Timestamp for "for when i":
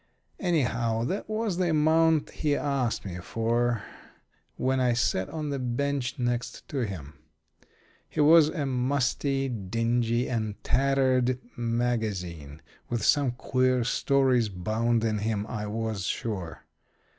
3.19-4.93